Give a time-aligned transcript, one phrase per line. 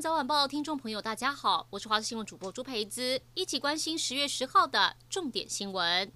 [0.00, 6.10] 早晚报听众朋友，大家好，我是华视新闻主播朱培姿，一起关心十月十号的重点新闻。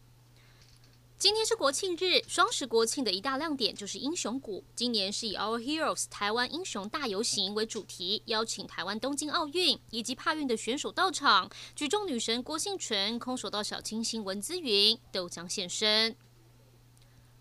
[1.18, 4.64] 今天是国庆日，双十国庆的一大亮点就是英雄谷。
[4.74, 16.16] 今年是以 Our Heroes 台湾英雄大游行为主题，邀请台湾东京奥运以及帕运的选手到场，举重女神郭婞淳、空手道小清新文姿云都将现身。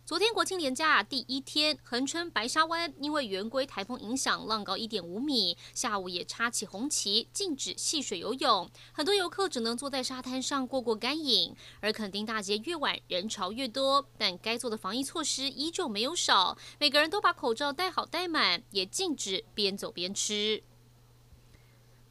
[0.06, 11.56] 昨天国庆连假第一天，恒春白沙湾因为圆规台风影响，浪高一点五米，下午也插起红旗，禁止戏水游泳，很多游客只能坐在沙滩上过过干瘾。
[11.80, 20.62] 而垦丁大街越晚人潮越多，但该做的防疫措施依旧没有少，每个人都把口罩戴好戴满，也禁止边走边吃。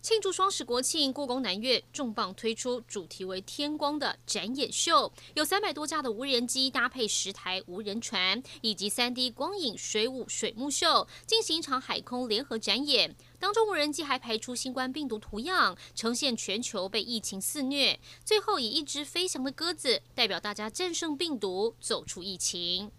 [0.04, 13.16] 庆祝双十国庆，故宫南院重磅推出主题为“天光”的展演秀，有三百多架的无人机搭配十台无人船，以及三 D 光影水舞水幕秀，进行一场海空联合展演。
[13.38, 22.92] 当中无人机还排出新冠病毒图样，呈现全球被疫情肆虐，最后以一只飞翔的鸽子代表大家战胜病毒，走出疫情。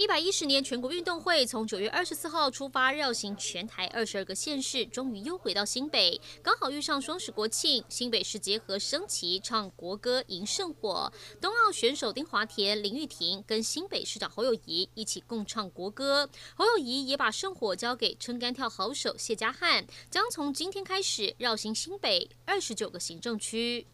[0.00, 7.84] 一百一十年全国运动会从九月二十四号出发，绕行全台二十二个县市，终于又回到新北，刚好遇上双十国庆。
[7.90, 11.12] 新北市结合升旗、唱国歌、迎圣火。
[11.38, 16.30] 冬奥选手丁华田、林玉婷跟新北市长侯友谊一起共唱国歌。
[16.54, 23.86] 侯友谊也把圣火交给撑杆跳好手谢家汉，将从今天开始绕行新北二十九个行政区。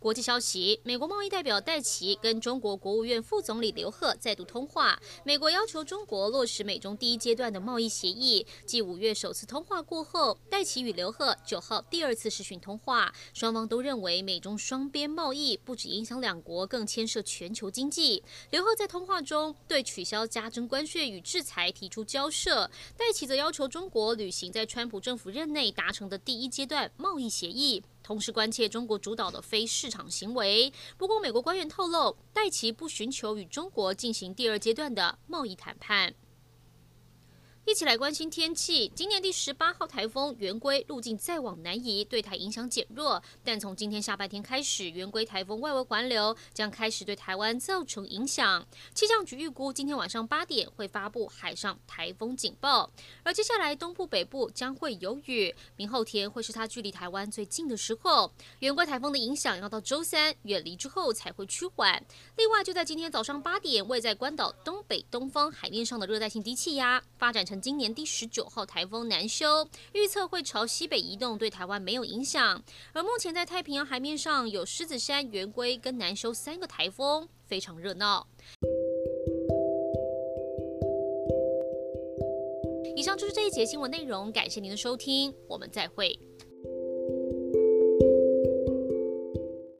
[0.00, 4.98] 国际消息：美国贸易代表戴琪跟中国国务院副总理刘鹤再度通话。
[5.24, 8.46] 美国要求中国落实美中第一阶段的贸易协议。
[8.64, 18.24] 继五月首次通话过后，戴琪与刘鹤九号第二次视讯通话，双方都认为美中双边贸易不只影响两国，更牵涉全球经济。
[18.48, 27.82] 刘鹤在通话中对取消加征关税与制裁提出交涉，戴琪则要求中国履行在川普政府任内达成的第一阶段贸易协议。
[28.10, 30.72] 同时关切中国主导的非市场行为。
[30.96, 36.12] 不过，美国官员透露，戴奇不寻求与中国进行第二阶段的贸易谈判。
[37.70, 38.90] 一起来关心天气。
[38.96, 43.22] 今年第十八号台风圆规路径再往南移，对台影响减弱。
[43.44, 48.66] 但从今天下半天开始，圆规台风外围环流将开始对台湾造成影响。
[48.92, 52.90] 气象局预估今天晚上八点会发布海上台风警报，
[53.22, 55.54] 而接下来东部北部将会有雨。
[55.76, 58.32] 明后天会是它距离台湾最近的时候。
[58.58, 62.04] 圆规台风的影响要到周三远离之后才会趋缓。
[62.36, 67.59] 另外，就在今天早上八点，位在关岛东北东方海面上的热带性低气压发展成。
[67.60, 72.62] 今年第十九号台风南修预测会朝西北移动，对台湾没有影响。
[72.92, 78.26] 而目前在太平洋海面上有狮子山、圆规跟南修三个台风，非常热闹。
[82.96, 86.18] 以上就是这一节新闻内容，感谢您的收听，我们再会。